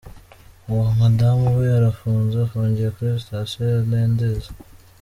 [0.71, 4.49] uwo mudamu we arafunze, afungiye kuri sitasiyo ya ntendezi.